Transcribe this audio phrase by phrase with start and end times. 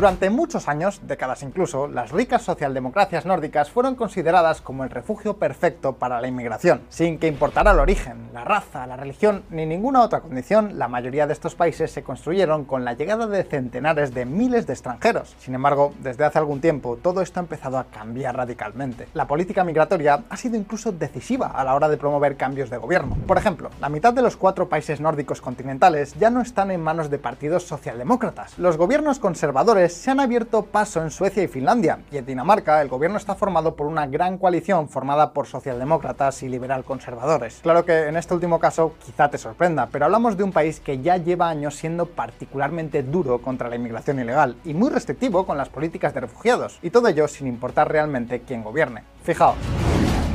[0.00, 5.96] Durante muchos años, décadas incluso, las ricas socialdemocracias nórdicas fueron consideradas como el refugio perfecto
[5.96, 6.80] para la inmigración.
[6.88, 11.26] Sin que importara el origen, la raza, la religión ni ninguna otra condición, la mayoría
[11.26, 15.36] de estos países se construyeron con la llegada de centenares de miles de extranjeros.
[15.38, 19.06] Sin embargo, desde hace algún tiempo todo esto ha empezado a cambiar radicalmente.
[19.12, 23.18] La política migratoria ha sido incluso decisiva a la hora de promover cambios de gobierno.
[23.26, 27.10] Por ejemplo, la mitad de los cuatro países nórdicos continentales ya no están en manos
[27.10, 28.58] de partidos socialdemócratas.
[28.58, 32.88] Los gobiernos conservadores se han abierto paso en Suecia y Finlandia, y en Dinamarca el
[32.88, 37.60] gobierno está formado por una gran coalición formada por socialdemócratas y liberal conservadores.
[37.62, 41.00] Claro que en este último caso quizá te sorprenda, pero hablamos de un país que
[41.00, 45.68] ya lleva años siendo particularmente duro contra la inmigración ilegal y muy restrictivo con las
[45.68, 49.04] políticas de refugiados, y todo ello sin importar realmente quién gobierne.
[49.22, 49.56] Fijaos.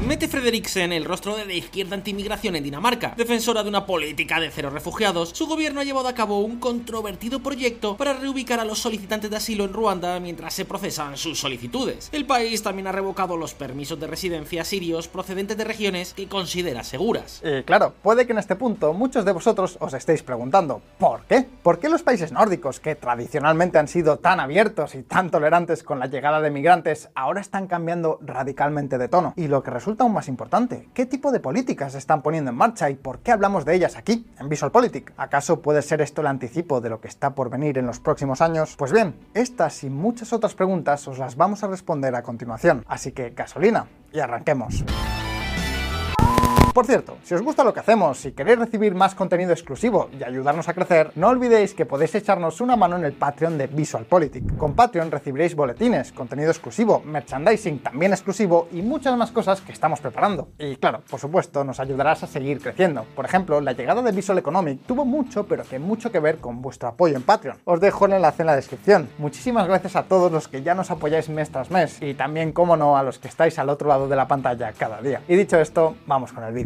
[0.07, 3.15] Mette Frederiksen, el rostro de la izquierda antimigración en Dinamarca.
[3.17, 7.39] Defensora de una política de cero refugiados, su gobierno ha llevado a cabo un controvertido
[7.39, 12.09] proyecto para reubicar a los solicitantes de asilo en Ruanda mientras se procesan sus solicitudes.
[12.11, 16.83] El país también ha revocado los permisos de residencia sirios procedentes de regiones que considera
[16.83, 17.41] seguras.
[17.43, 21.47] Y claro, puede que en este punto muchos de vosotros os estéis preguntando, ¿por qué?
[21.63, 25.97] ¿Por qué los países nórdicos, que tradicionalmente han sido tan abiertos y tan tolerantes con
[25.97, 29.33] la llegada de migrantes, ahora están cambiando radicalmente de tono?
[29.35, 32.57] Y lo que resulta aún más importante, ¿qué tipo de políticas se están poniendo en
[32.57, 35.13] marcha y por qué hablamos de ellas aquí, en VisualPolitik?
[35.17, 38.41] ¿Acaso puede ser esto el anticipo de lo que está por venir en los próximos
[38.41, 38.75] años?
[38.77, 43.11] Pues bien, estas y muchas otras preguntas os las vamos a responder a continuación, así
[43.11, 44.83] que gasolina y arranquemos.
[46.75, 50.25] Por cierto, si os gusta lo que hacemos y queréis recibir más contenido exclusivo y
[50.25, 54.57] ayudarnos a crecer, no olvidéis que podéis echarnos una mano en el Patreon de VisualPolitik.
[54.57, 60.01] Con Patreon recibiréis boletines, contenido exclusivo, merchandising también exclusivo y muchas más cosas que estamos
[60.01, 60.49] preparando.
[60.59, 63.05] Y claro, por supuesto, nos ayudarás a seguir creciendo.
[63.15, 66.61] Por ejemplo, la llegada de Visual Economic tuvo mucho, pero que mucho que ver con
[66.61, 67.57] vuestro apoyo en Patreon.
[67.63, 69.07] Os dejo el enlace en la descripción.
[69.17, 72.75] Muchísimas gracias a todos los que ya nos apoyáis mes tras mes y también, como
[72.75, 75.21] no, a los que estáis al otro lado de la pantalla cada día.
[75.29, 76.64] Y dicho esto, vamos con el vídeo.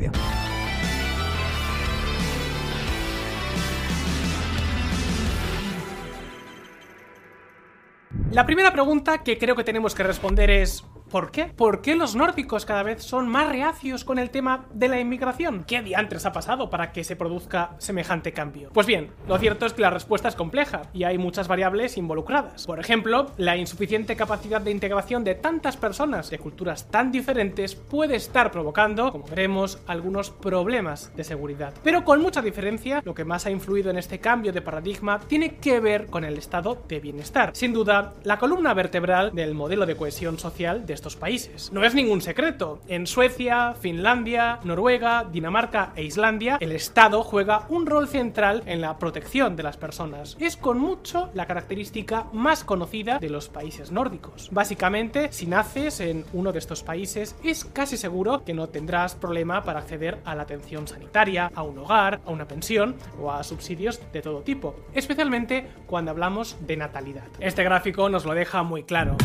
[8.31, 11.45] La primera pregunta que creo que tenemos que responder es ¿Por qué?
[11.45, 15.63] ¿Por qué los nórdicos cada vez son más reacios con el tema de la inmigración?
[15.63, 18.69] ¿Qué diantres ha pasado para que se produzca semejante cambio?
[18.73, 22.67] Pues bien, lo cierto es que la respuesta es compleja y hay muchas variables involucradas.
[22.67, 28.15] Por ejemplo, la insuficiente capacidad de integración de tantas personas de culturas tan diferentes puede
[28.15, 31.73] estar provocando, como veremos, algunos problemas de seguridad.
[31.83, 35.55] Pero con mucha diferencia, lo que más ha influido en este cambio de paradigma tiene
[35.55, 37.49] que ver con el estado de bienestar.
[37.53, 41.71] Sin duda, la columna vertebral del modelo de cohesión social de estos países.
[41.71, 42.81] No es ningún secreto.
[42.89, 48.97] En Suecia, Finlandia, Noruega, Dinamarca e Islandia, el Estado juega un rol central en la
[48.97, 50.35] protección de las personas.
[50.41, 54.49] Es con mucho la característica más conocida de los países nórdicos.
[54.51, 59.63] Básicamente, si naces en uno de estos países, es casi seguro que no tendrás problema
[59.63, 64.01] para acceder a la atención sanitaria, a un hogar, a una pensión o a subsidios
[64.11, 67.27] de todo tipo, especialmente cuando hablamos de natalidad.
[67.39, 69.15] Este gráfico nos lo deja muy claro.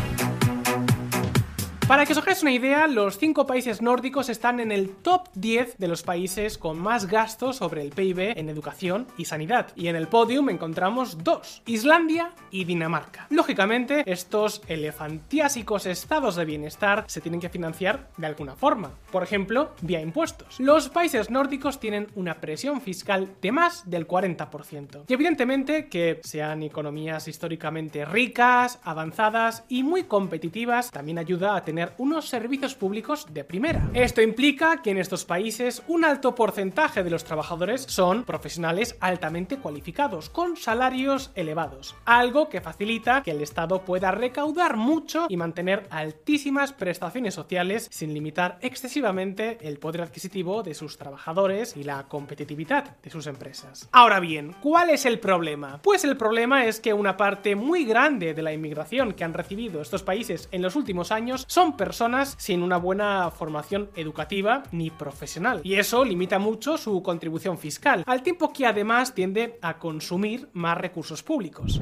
[1.89, 5.77] Para que os hagáis una idea, los cinco países nórdicos están en el top 10
[5.77, 9.69] de los países con más gastos sobre el PIB en educación y sanidad.
[9.77, 13.27] Y en el podium encontramos dos, Islandia y Dinamarca.
[13.29, 19.75] Lógicamente, estos elefantiásicos estados de bienestar se tienen que financiar de alguna forma, por ejemplo,
[19.83, 20.59] vía impuestos.
[20.59, 25.03] Los países nórdicos tienen una presión fiscal de más del 40%.
[25.07, 31.74] Y evidentemente que sean economías históricamente ricas, avanzadas y muy competitivas, también ayuda a tener
[31.99, 33.91] unos servicios públicos de primera.
[33.95, 39.59] Esto implica que en estos países un alto porcentaje de los trabajadores son profesionales altamente
[39.59, 45.87] cualificados, con salarios elevados, algo que facilita que el Estado pueda recaudar mucho y mantener
[45.91, 52.97] altísimas prestaciones sociales sin limitar excesivamente el poder adquisitivo de sus trabajadores y la competitividad
[53.03, 53.89] de sus empresas.
[53.93, 55.81] Ahora bien, ¿cuál es el problema?
[55.83, 59.81] Pues el problema es que una parte muy grande de la inmigración que han recibido
[59.81, 65.61] estos países en los últimos años son personas sin una buena formación educativa ni profesional.
[65.65, 70.79] Y eso limita mucho su contribución fiscal, al tiempo que además tiende a consumir más
[70.79, 71.81] recursos públicos.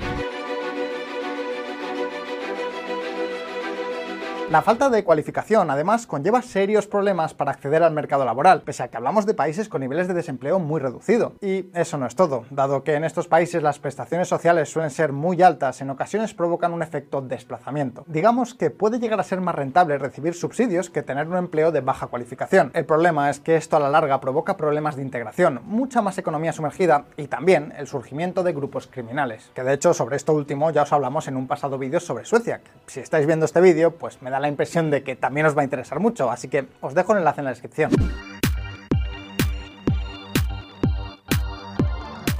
[4.53, 8.89] La falta de cualificación, además, conlleva serios problemas para acceder al mercado laboral, pese a
[8.89, 11.33] que hablamos de países con niveles de desempleo muy reducido.
[11.41, 15.15] Y eso no es todo, dado que en estos países las prestaciones sociales suelen ser
[15.15, 18.05] muy altas, en ocasiones provocan un efecto desplazamiento.
[18.07, 21.81] Digamos que puede llegar a ser más rentable recibir subsidios que tener un empleo de
[21.81, 22.73] baja cualificación.
[22.75, 26.53] El problema es que esto a la larga provoca problemas de integración, mucha más economía
[26.53, 29.51] sumergida y también el surgimiento de grupos criminales.
[29.55, 32.61] Que de hecho sobre esto último ya os hablamos en un pasado vídeo sobre Suecia.
[32.87, 35.63] Si estáis viendo este vídeo, pues me da la impresión de que también os va
[35.63, 37.91] a interesar mucho, así que os dejo el enlace en la descripción.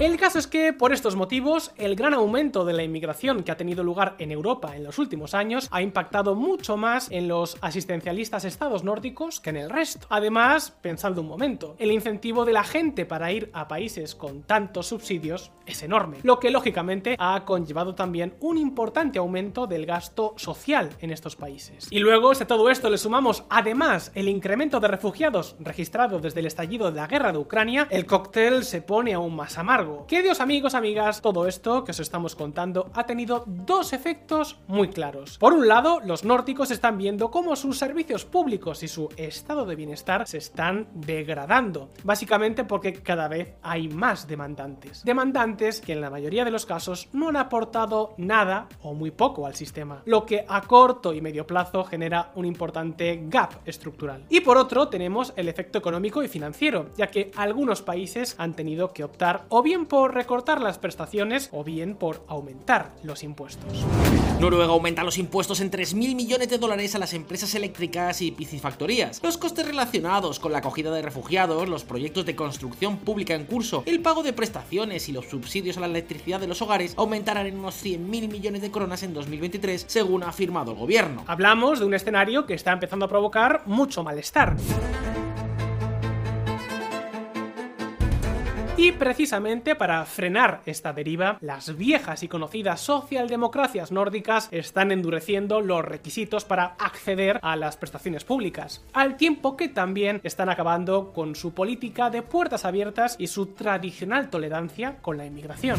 [0.03, 3.57] El caso es que, por estos motivos, el gran aumento de la inmigración que ha
[3.57, 8.45] tenido lugar en Europa en los últimos años ha impactado mucho más en los asistencialistas
[8.45, 10.09] estados nórdicos que en el resto.
[10.11, 14.89] Además, pensad un momento, el incentivo de la gente para ir a países con tantos
[14.89, 20.91] subsidios es enorme, lo que lógicamente ha conllevado también un importante aumento del gasto social
[21.01, 21.87] en estos países.
[21.93, 26.41] Y luego, si a todo esto le sumamos además el incremento de refugiados registrado desde
[26.41, 29.92] el estallido de la guerra de Ucrania, el cóctel se pone aún más amargo.
[30.07, 35.39] Queridos amigos, amigas, todo esto que os estamos contando ha tenido dos efectos muy claros.
[35.39, 39.77] Por un lado, los nórdicos están viendo cómo sus servicios públicos y su estado de
[39.77, 45.05] bienestar se están degradando, básicamente porque cada vez hay más demandantes.
[45.05, 49.47] Demandantes que en la mayoría de los casos no han aportado nada o muy poco
[49.47, 54.25] al sistema, lo que a corto y medio plazo genera un importante gap estructural.
[54.29, 58.93] Y por otro, tenemos el efecto económico y financiero, ya que algunos países han tenido
[58.93, 63.85] que optar o bien por recortar las prestaciones o bien por aumentar los impuestos.
[64.39, 69.23] Noruega aumenta los impuestos en 3.000 millones de dólares a las empresas eléctricas y piscifactorías.
[69.23, 73.83] Los costes relacionados con la acogida de refugiados, los proyectos de construcción pública en curso,
[73.87, 77.59] el pago de prestaciones y los subsidios a la electricidad de los hogares aumentarán en
[77.59, 81.25] unos 100.000 millones de coronas en 2023, según ha afirmado el gobierno.
[81.27, 84.57] Hablamos de un escenario que está empezando a provocar mucho malestar.
[88.79, 95.85] Y precisamente para frenar esta deriva, las viejas y conocidas socialdemocracias nórdicas están endureciendo los
[95.85, 101.53] requisitos para acceder a las prestaciones públicas, al tiempo que también están acabando con su
[101.53, 105.79] política de puertas abiertas y su tradicional tolerancia con la inmigración.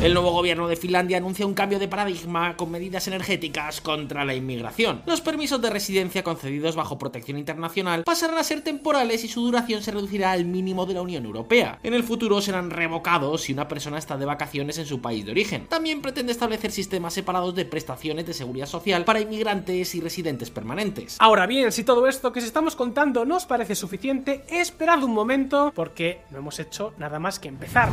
[0.00, 4.34] El nuevo gobierno de Finlandia anuncia un cambio de paradigma con medidas energéticas contra la
[4.34, 5.02] inmigración.
[5.04, 9.82] Los permisos de residencia concedidos bajo protección internacional pasarán a ser temporales y su duración
[9.82, 11.78] se reducirá al mínimo de la Unión Europea.
[11.82, 15.32] En el futuro serán revocados si una persona está de vacaciones en su país de
[15.32, 15.66] origen.
[15.68, 21.16] También pretende establecer sistemas separados de prestaciones de seguridad social para inmigrantes y residentes permanentes.
[21.18, 25.14] Ahora bien, si todo esto que os estamos contando no os parece suficiente, esperad un
[25.14, 27.88] momento porque no hemos hecho nada más que empezar.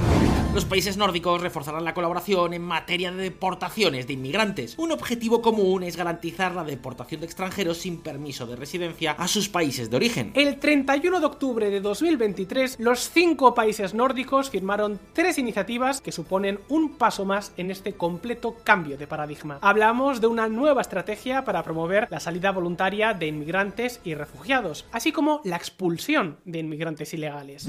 [0.53, 4.75] Los países nórdicos reforzarán la colaboración en materia de deportaciones de inmigrantes.
[4.77, 9.49] Un objetivo común es garantizar la deportación de extranjeros sin permiso de residencia a sus
[9.49, 10.31] países de origen.
[10.33, 14.16] El 31 de octubre de 2023, los cinco países nórdicos
[14.49, 19.59] firmaron tres iniciativas que suponen un paso más en este completo cambio de paradigma.
[19.61, 25.11] Hablamos de una nueva estrategia para promover la salida voluntaria de inmigrantes y refugiados, así
[25.11, 27.67] como la expulsión de inmigrantes ilegales.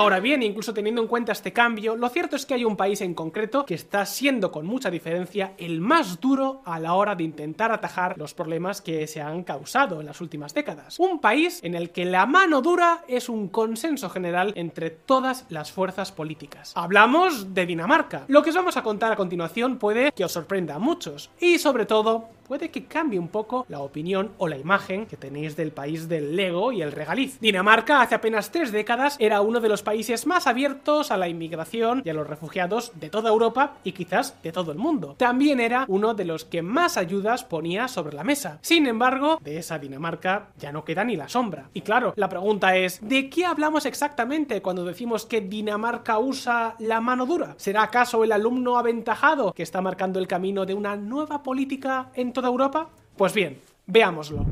[0.00, 3.02] Ahora bien, incluso teniendo en cuenta este cambio, lo cierto es que hay un país
[3.02, 7.24] en concreto que está siendo con mucha diferencia el más duro a la hora de
[7.24, 10.98] intentar atajar los problemas que se han causado en las últimas décadas.
[10.98, 15.70] Un país en el que la mano dura es un consenso general entre todas las
[15.70, 16.72] fuerzas políticas.
[16.76, 18.24] Hablamos de Dinamarca.
[18.28, 21.58] Lo que os vamos a contar a continuación puede que os sorprenda a muchos y
[21.58, 25.70] sobre todo puede que cambie un poco la opinión o la imagen que tenéis del
[25.70, 27.38] país del Lego y el regaliz.
[27.38, 32.02] Dinamarca hace apenas tres décadas era uno de los países más abiertos a la inmigración
[32.04, 35.14] y a los refugiados de toda Europa y quizás de todo el mundo.
[35.16, 38.58] También era uno de los que más ayudas ponía sobre la mesa.
[38.62, 41.70] Sin embargo, de esa Dinamarca ya no queda ni la sombra.
[41.72, 47.00] Y claro, la pregunta es, ¿de qué hablamos exactamente cuando decimos que Dinamarca usa la
[47.00, 47.54] mano dura?
[47.58, 52.32] ¿Será acaso el alumno aventajado que está marcando el camino de una nueva política en
[52.40, 52.88] toda Europa?
[53.18, 54.46] Pues bien, veámoslo.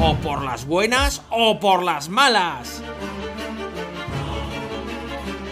[0.00, 2.82] O por las buenas o por las malas.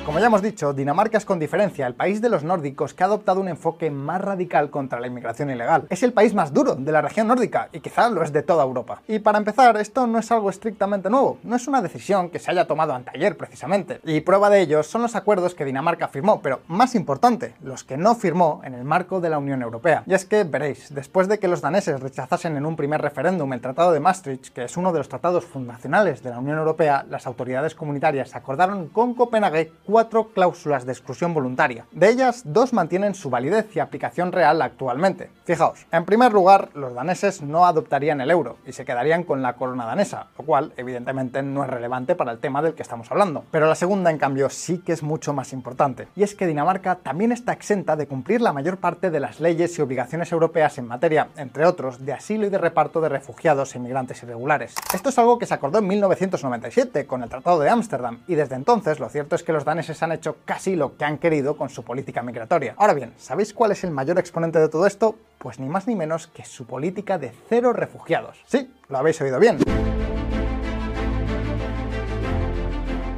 [0.04, 3.06] Como ya hemos dicho, Dinamarca es con diferencia el país de los nórdicos que ha
[3.06, 5.86] adoptado un enfoque más radical contra la inmigración ilegal.
[5.90, 8.64] Es el país más duro de la región nórdica y quizá lo es de toda
[8.64, 9.00] Europa.
[9.06, 12.50] Y para empezar, esto no es algo estrictamente nuevo, no es una decisión que se
[12.50, 14.00] haya tomado anteayer precisamente.
[14.04, 17.96] Y prueba de ello son los acuerdos que Dinamarca firmó, pero más importante, los que
[17.96, 20.02] no firmó en el marco de la Unión Europea.
[20.06, 23.60] Y es que veréis, después de que los daneses rechazasen en un primer referéndum el
[23.60, 27.28] Tratado de Maastricht, que es uno de los tratados fundacionales de la Unión Europea, las
[27.28, 31.84] autoridades comunitarias acordaron con Copenhague cuatro cláusulas de exclusión voluntaria.
[31.92, 35.28] De ellas, dos mantienen su validez y aplicación real actualmente.
[35.44, 39.52] Fijaos, en primer lugar, los daneses no adoptarían el euro y se quedarían con la
[39.52, 43.44] corona danesa, lo cual evidentemente no es relevante para el tema del que estamos hablando.
[43.50, 46.94] Pero la segunda, en cambio, sí que es mucho más importante, y es que Dinamarca
[46.94, 50.88] también está exenta de cumplir la mayor parte de las leyes y obligaciones europeas en
[50.88, 54.74] materia, entre otros, de asilo y de reparto de refugiados e inmigrantes irregulares.
[54.94, 58.54] Esto es algo que se acordó en 1997 con el Tratado de Ámsterdam, y desde
[58.54, 61.68] entonces lo cierto es que los daneses han hecho casi lo que han querido con
[61.68, 62.74] su política migratoria.
[62.76, 65.16] Ahora bien, ¿sabéis cuál es el mayor exponente de todo esto?
[65.38, 68.38] Pues ni más ni menos que su política de cero refugiados.
[68.46, 69.58] Sí, lo habéis oído bien.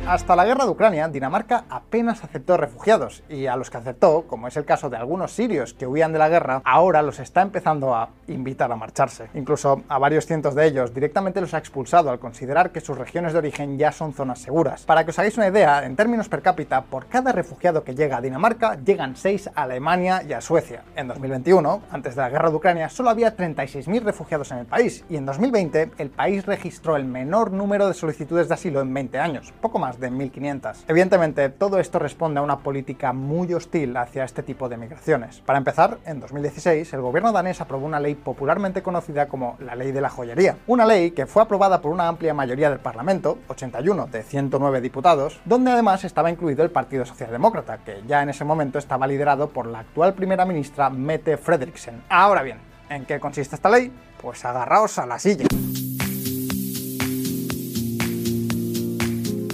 [0.07, 4.47] Hasta la guerra de Ucrania, Dinamarca apenas aceptó refugiados, y a los que aceptó, como
[4.47, 7.95] es el caso de algunos sirios que huían de la guerra, ahora los está empezando
[7.95, 9.31] a invitar a marcharse.
[9.33, 13.33] Incluso a varios cientos de ellos directamente los ha expulsado al considerar que sus regiones
[13.33, 14.85] de origen ya son zonas seguras.
[14.85, 18.19] Para que os hagáis una idea, en términos per cápita, por cada refugiado que llega
[18.19, 20.83] a Dinamarca, llegan 6 a Alemania y a Suecia.
[20.97, 25.03] En 2021, antes de la guerra de Ucrania, solo había 36.000 refugiados en el país,
[25.09, 29.19] y en 2020 el país registró el menor número de solicitudes de asilo en 20
[29.19, 30.85] años, poco más de 1.500.
[30.89, 35.41] Evidentemente, todo esto responde a una política muy hostil hacia este tipo de migraciones.
[35.41, 39.93] Para empezar, en 2016, el gobierno danés aprobó una ley popularmente conocida como la Ley
[39.93, 40.57] de la Joyería.
[40.67, 45.41] Una ley que fue aprobada por una amplia mayoría del Parlamento, 81 de 109 diputados,
[45.45, 49.67] donde además estaba incluido el Partido Socialdemócrata, que ya en ese momento estaba liderado por
[49.67, 52.03] la actual primera ministra Mette Frederiksen.
[52.09, 52.59] Ahora bien,
[52.89, 53.93] ¿en qué consiste esta ley?
[54.21, 55.47] Pues agarraos a la silla.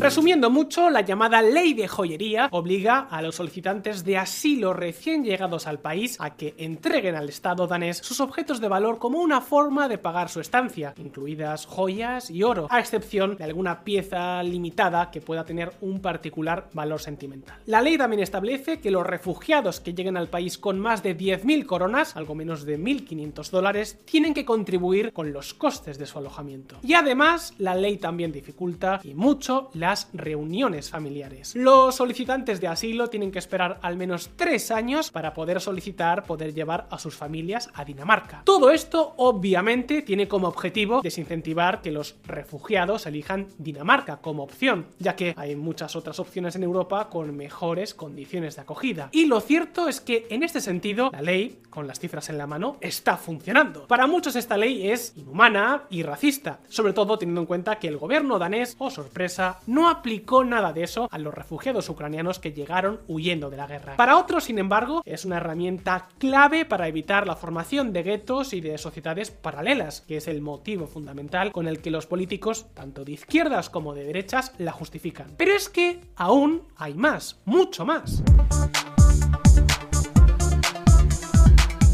[0.00, 5.66] Resumiendo mucho, la llamada ley de joyería obliga a los solicitantes de asilo recién llegados
[5.66, 9.88] al país a que entreguen al Estado danés sus objetos de valor como una forma
[9.88, 15.20] de pagar su estancia, incluidas joyas y oro, a excepción de alguna pieza limitada que
[15.20, 17.58] pueda tener un particular valor sentimental.
[17.66, 21.66] La ley también establece que los refugiados que lleguen al país con más de 10.000
[21.66, 26.76] coronas, algo menos de 1.500 dólares, tienen que contribuir con los costes de su alojamiento.
[26.82, 31.54] Y además, la ley también dificulta y mucho la reuniones familiares.
[31.54, 36.54] Los solicitantes de asilo tienen que esperar al menos tres años para poder solicitar poder
[36.54, 38.42] llevar a sus familias a Dinamarca.
[38.44, 45.16] Todo esto obviamente tiene como objetivo desincentivar que los refugiados elijan Dinamarca como opción, ya
[45.16, 49.08] que hay muchas otras opciones en Europa con mejores condiciones de acogida.
[49.12, 52.46] Y lo cierto es que en este sentido la ley, con las cifras en la
[52.46, 53.86] mano, está funcionando.
[53.86, 57.96] Para muchos esta ley es inhumana y racista, sobre todo teniendo en cuenta que el
[57.96, 62.52] gobierno danés, oh sorpresa, no no aplicó nada de eso a los refugiados ucranianos que
[62.52, 63.96] llegaron huyendo de la guerra.
[63.96, 68.60] Para otros, sin embargo, es una herramienta clave para evitar la formación de guetos y
[68.60, 73.12] de sociedades paralelas, que es el motivo fundamental con el que los políticos, tanto de
[73.12, 75.32] izquierdas como de derechas, la justifican.
[75.38, 78.22] Pero es que aún hay más, mucho más.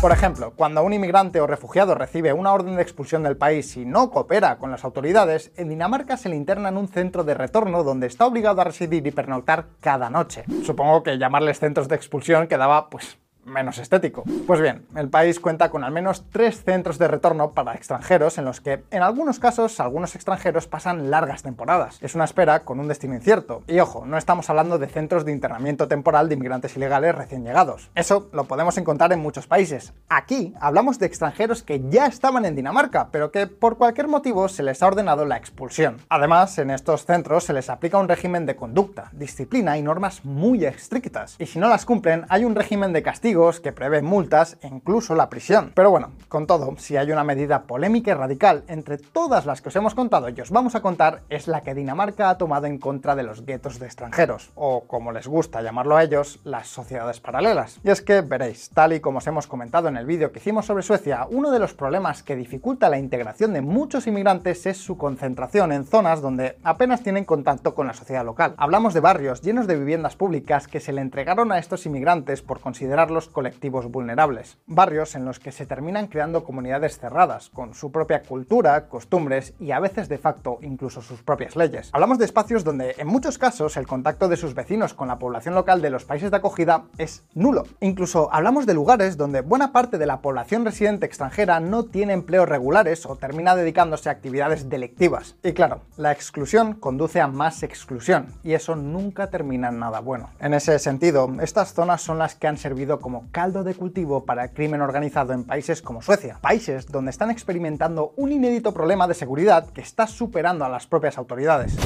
[0.01, 3.87] Por ejemplo, cuando un inmigrante o refugiado recibe una orden de expulsión del país y
[3.87, 7.83] no coopera con las autoridades, en Dinamarca se le interna en un centro de retorno
[7.83, 10.45] donde está obligado a residir y pernoctar cada noche.
[10.65, 14.25] Supongo que llamarles centros de expulsión quedaba pues menos estético.
[14.47, 18.45] Pues bien, el país cuenta con al menos tres centros de retorno para extranjeros en
[18.45, 21.99] los que, en algunos casos, algunos extranjeros pasan largas temporadas.
[22.03, 23.63] Es una espera con un destino incierto.
[23.67, 27.91] Y ojo, no estamos hablando de centros de internamiento temporal de inmigrantes ilegales recién llegados.
[27.95, 29.93] Eso lo podemos encontrar en muchos países.
[30.09, 34.63] Aquí hablamos de extranjeros que ya estaban en Dinamarca, pero que por cualquier motivo se
[34.63, 35.99] les ha ordenado la expulsión.
[36.09, 40.65] Además, en estos centros se les aplica un régimen de conducta, disciplina y normas muy
[40.65, 41.37] estrictas.
[41.39, 45.15] Y si no las cumplen, hay un régimen de castigo que prevén multas e incluso
[45.15, 45.73] la prisión.
[45.75, 49.69] Pero bueno, con todo, si hay una medida polémica y radical entre todas las que
[49.69, 52.79] os hemos contado y os vamos a contar, es la que Dinamarca ha tomado en
[52.79, 57.21] contra de los guetos de extranjeros, o como les gusta llamarlo a ellos, las sociedades
[57.21, 57.79] paralelas.
[57.85, 60.65] Y es que, veréis, tal y como os hemos comentado en el vídeo que hicimos
[60.65, 64.97] sobre Suecia, uno de los problemas que dificulta la integración de muchos inmigrantes es su
[64.97, 68.55] concentración en zonas donde apenas tienen contacto con la sociedad local.
[68.57, 72.61] Hablamos de barrios llenos de viviendas públicas que se le entregaron a estos inmigrantes por
[72.61, 78.23] considerarlos colectivos vulnerables, barrios en los que se terminan creando comunidades cerradas, con su propia
[78.23, 81.91] cultura, costumbres y a veces de facto incluso sus propias leyes.
[81.93, 85.55] Hablamos de espacios donde en muchos casos el contacto de sus vecinos con la población
[85.55, 87.65] local de los países de acogida es nulo.
[87.81, 92.49] Incluso hablamos de lugares donde buena parte de la población residente extranjera no tiene empleos
[92.49, 95.37] regulares o termina dedicándose a actividades delictivas.
[95.43, 100.31] Y claro, la exclusión conduce a más exclusión y eso nunca termina en nada bueno.
[100.41, 104.51] En ese sentido, estas zonas son las que han servido caldo de cultivo para el
[104.51, 109.69] crimen organizado en países como Suecia, países donde están experimentando un inédito problema de seguridad
[109.71, 111.77] que está superando a las propias autoridades.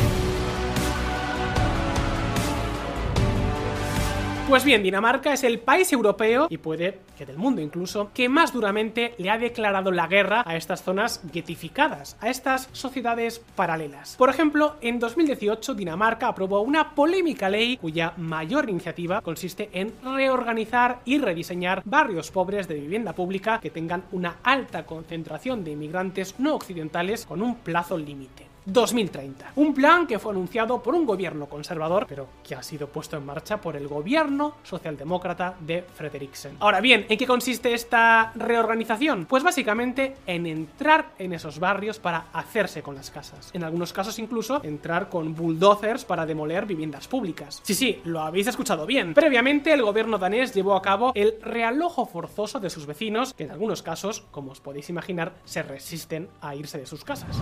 [4.51, 8.53] Pues bien, Dinamarca es el país europeo, y puede que del mundo incluso, que más
[8.53, 14.17] duramente le ha declarado la guerra a estas zonas getificadas, a estas sociedades paralelas.
[14.17, 20.99] Por ejemplo, en 2018 Dinamarca aprobó una polémica ley cuya mayor iniciativa consiste en reorganizar
[21.05, 26.57] y rediseñar barrios pobres de vivienda pública que tengan una alta concentración de inmigrantes no
[26.57, 28.50] occidentales con un plazo límite.
[28.65, 29.53] 2030.
[29.57, 33.27] Un plan que fue anunciado por un gobierno conservador, pero que ha sido puesto en
[33.27, 36.57] marcha por el gobierno socialdemócrata de Frederiksen.
[36.61, 39.27] Ahora bien, ¿en qué consiste esta reorganización?
[39.27, 43.51] Pues básicamente en entrar en esos barrios para hacerse con las casas.
[43.53, 47.61] En algunos casos incluso entrar con bulldozers para demoler viviendas públicas.
[47.63, 49.15] Sí, sí, lo habéis escuchado bien.
[49.15, 53.51] Previamente el gobierno danés llevó a cabo el realojo forzoso de sus vecinos, que en
[53.51, 57.37] algunos casos, como os podéis imaginar, se resisten a irse de sus casas.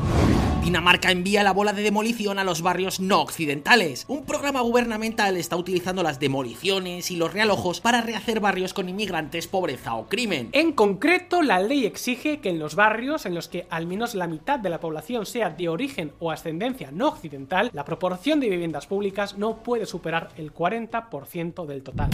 [0.68, 4.04] Dinamarca envía la bola de demolición a los barrios no occidentales.
[4.06, 9.46] Un programa gubernamental está utilizando las demoliciones y los realojos para rehacer barrios con inmigrantes,
[9.46, 10.50] pobreza o crimen.
[10.52, 14.26] En concreto, la ley exige que en los barrios en los que al menos la
[14.26, 18.86] mitad de la población sea de origen o ascendencia no occidental, la proporción de viviendas
[18.86, 22.10] públicas no puede superar el 40% del total.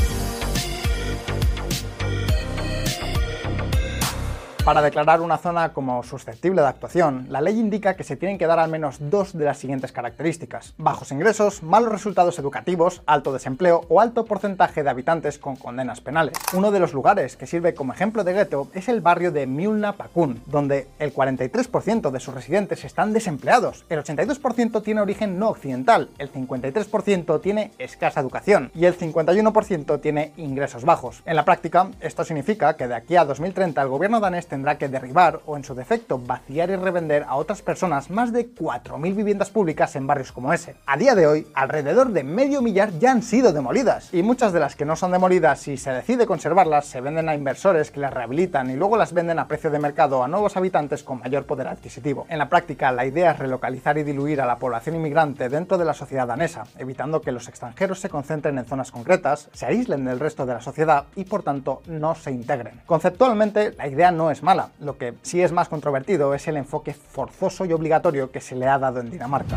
[4.64, 8.46] Para declarar una zona como susceptible de actuación, la ley indica que se tienen que
[8.46, 10.72] dar al menos dos de las siguientes características.
[10.78, 16.38] Bajos ingresos, malos resultados educativos, alto desempleo o alto porcentaje de habitantes con condenas penales.
[16.54, 19.92] Uno de los lugares que sirve como ejemplo de gueto es el barrio de Mjolna
[19.98, 26.08] Pakun, donde el 43% de sus residentes están desempleados, el 82% tiene origen no occidental,
[26.16, 31.22] el 53% tiene escasa educación y el 51% tiene ingresos bajos.
[31.26, 34.88] En la práctica, esto significa que de aquí a 2030 el gobierno danés tendrá que
[34.88, 39.50] derribar o en su defecto vaciar y revender a otras personas más de 4.000 viviendas
[39.50, 40.76] públicas en barrios como ese.
[40.86, 44.60] A día de hoy, alrededor de medio millar ya han sido demolidas y muchas de
[44.60, 48.14] las que no son demolidas si se decide conservarlas se venden a inversores que las
[48.14, 51.66] rehabilitan y luego las venden a precio de mercado a nuevos habitantes con mayor poder
[51.66, 52.24] adquisitivo.
[52.28, 55.84] En la práctica, la idea es relocalizar y diluir a la población inmigrante dentro de
[55.84, 60.20] la sociedad danesa, evitando que los extranjeros se concentren en zonas concretas, se aíslen del
[60.20, 62.82] resto de la sociedad y por tanto no se integren.
[62.86, 64.70] Conceptualmente, la idea no es mala.
[64.78, 68.68] Lo que sí es más controvertido es el enfoque forzoso y obligatorio que se le
[68.68, 69.56] ha dado en Dinamarca.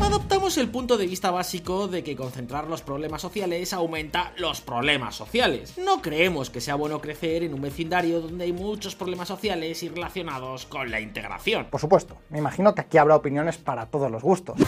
[0.00, 5.14] Adoptamos el punto de vista básico de que concentrar los problemas sociales aumenta los problemas
[5.14, 5.78] sociales.
[5.78, 9.88] No creemos que sea bueno crecer en un vecindario donde hay muchos problemas sociales y
[9.88, 11.66] relacionados con la integración.
[11.70, 14.58] Por supuesto, me imagino que aquí habrá opiniones para todos los gustos.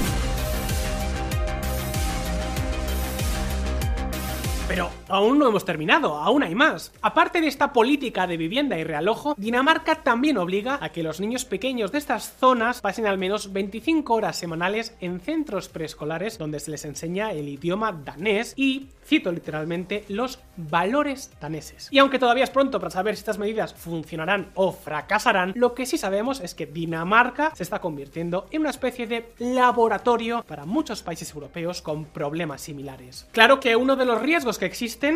[5.08, 6.92] Aún no hemos terminado, aún hay más.
[7.02, 11.44] Aparte de esta política de vivienda y realojo, Dinamarca también obliga a que los niños
[11.44, 16.70] pequeños de estas zonas pasen al menos 25 horas semanales en centros preescolares donde se
[16.70, 21.88] les enseña el idioma danés y, cito literalmente, los valores daneses.
[21.90, 25.86] Y aunque todavía es pronto para saber si estas medidas funcionarán o fracasarán, lo que
[25.86, 31.02] sí sabemos es que Dinamarca se está convirtiendo en una especie de laboratorio para muchos
[31.02, 33.26] países europeos con problemas similares.
[33.32, 34.66] Claro que uno de los riesgos que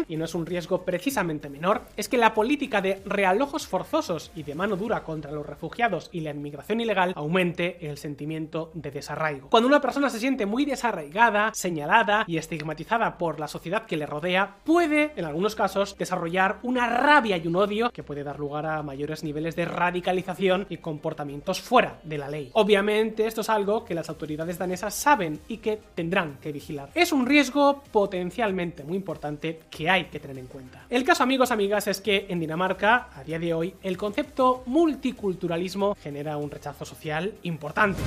[0.09, 4.43] y no es un riesgo precisamente menor, es que la política de realojos forzosos y
[4.43, 9.51] de mano dura contra los refugiados y la inmigración ilegal aumente el sentimiento de desarraigo.
[9.51, 14.07] Cuando una persona se siente muy desarraigada, señalada y estigmatizada por la sociedad que le
[14.07, 18.67] rodea, puede, en algunos casos, desarrollar una rabia y un odio que puede dar lugar
[18.67, 22.51] a mayores niveles de radicalización y comportamientos fuera de la ley.
[22.55, 26.91] Obviamente, esto es algo que las autoridades danesas saben y que tendrán que vigilar.
[26.95, 30.85] Es un riesgo potencialmente muy importante que hay que tener en cuenta.
[30.89, 35.97] El caso, amigos, amigas, es que en Dinamarca, a día de hoy, el concepto multiculturalismo
[36.01, 38.01] genera un rechazo social importante.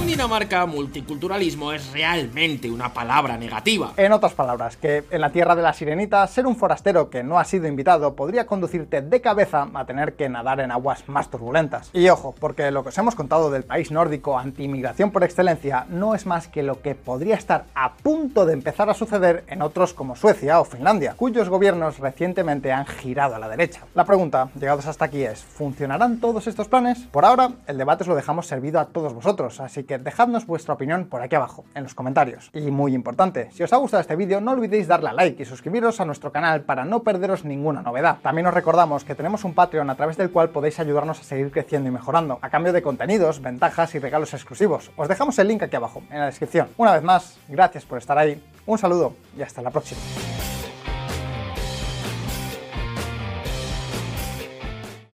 [0.00, 3.92] En Dinamarca, multiculturalismo es realmente una palabra negativa.
[3.98, 7.38] En otras palabras, que en la tierra de la sirenita, ser un forastero que no
[7.38, 11.90] ha sido invitado podría conducirte de cabeza a tener que nadar en aguas más turbulentas.
[11.92, 16.14] Y ojo, porque lo que os hemos contado del país nórdico anti-inmigración por excelencia no
[16.14, 19.92] es más que lo que podría estar a punto de empezar a suceder en otros
[19.92, 23.82] como Suecia o Finlandia, cuyos gobiernos recientemente han girado a la derecha.
[23.94, 27.00] La pregunta, llegados hasta aquí, es ¿funcionarán todos estos planes?
[27.12, 30.74] Por ahora, el debate os lo dejamos servido a todos vosotros, así que dejadnos vuestra
[30.74, 32.48] opinión por aquí abajo, en los comentarios.
[32.54, 35.44] Y muy importante, si os ha gustado este vídeo, no olvidéis darle a like y
[35.44, 38.18] suscribiros a nuestro canal para no perderos ninguna novedad.
[38.22, 41.50] También os recordamos que tenemos un Patreon a través del cual podéis ayudarnos a seguir
[41.50, 44.92] creciendo y mejorando, a cambio de contenidos, ventajas y regalos exclusivos.
[44.96, 46.68] Os dejamos el link aquí abajo, en la descripción.
[46.76, 50.00] Una vez más, gracias por estar ahí, un saludo y hasta la próxima.